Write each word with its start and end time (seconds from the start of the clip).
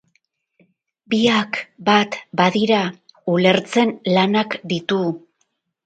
Biak 1.13 1.59
bat 1.91 2.19
badira, 2.43 2.81
ulertzen 3.37 3.97
lanak 4.19 4.61
ditu. 4.75 5.03